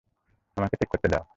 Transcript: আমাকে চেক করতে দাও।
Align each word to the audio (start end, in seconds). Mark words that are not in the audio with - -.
আমাকে 0.57 0.75
চেক 0.77 0.89
করতে 0.91 1.07
দাও। 1.07 1.23